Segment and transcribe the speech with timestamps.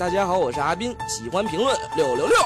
[0.00, 2.36] 大家好，我是阿斌，喜欢评论六六六。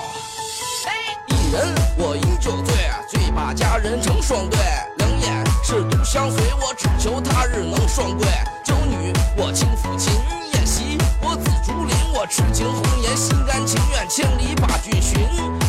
[1.28, 2.74] 一人我饮酒醉，
[3.08, 4.58] 醉把佳人成双对。
[4.96, 8.26] 两眼是独相随，我只求他日能双归。
[8.64, 10.12] 酒女我轻抚琴，
[10.52, 15.20] 宴席我紫竹林，我痴情红颜，心甘情愿千里把君寻。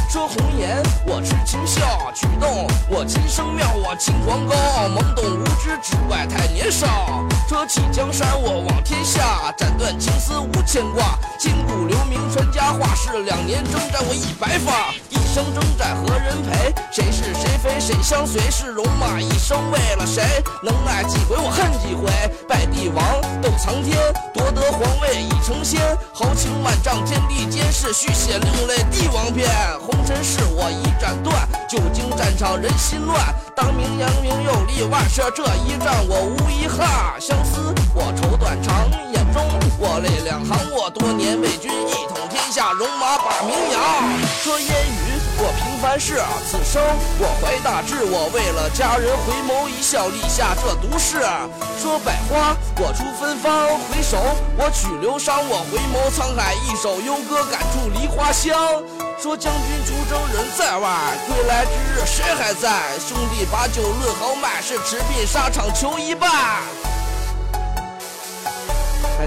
[0.10, 4.56] 说红颜我痴情笑，曲动我琴声妙，我清皇高，
[4.90, 7.24] 懵懂无知，只怪太年少。
[7.56, 12.94] 扯起江山我望天下，斩断情丝无牵挂，千古留名传佳话。
[12.94, 16.76] 是两年征战我已白发，一生征战何人陪？
[16.92, 18.42] 谁是谁非谁相随？
[18.52, 20.22] 是戎马一生为了谁？
[20.62, 22.12] 能耐几回我恨几回？
[22.46, 23.02] 拜帝王
[23.42, 23.98] 斗苍天，
[24.34, 25.80] 夺得皇位已成仙。
[26.14, 29.48] 豪情万丈天地间，是续写另类帝王篇。
[29.80, 33.34] 红尘事我已斩断，久经战场人心乱。
[33.56, 36.86] 当明扬名又立万世，这一战我无遗憾。
[40.06, 40.56] 我泪两行。
[40.72, 43.82] 我多年为君一统天下，戎马把名扬。
[44.44, 46.82] 说烟雨我平凡事，此生
[47.20, 48.04] 我怀大志。
[48.04, 51.22] 我为了佳人回眸一笑，立下这毒誓。
[51.82, 54.18] 说百花我出芬芳，回首
[54.58, 55.42] 我取流觞。
[55.50, 58.56] 我回眸沧海一首幽歌，感触梨花香。
[59.18, 60.90] 说将军出征人在外，
[61.26, 62.70] 归来之日谁还在？
[63.00, 66.28] 兄弟把酒论豪迈，是持鬓沙场求一拜。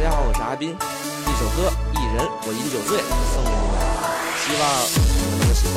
[0.01, 2.99] 大家好，我是阿斌，一首歌《一人我饮酒醉》
[3.35, 3.75] 送给你们，
[4.39, 4.63] 希望
[4.95, 5.68] 你们能够喜。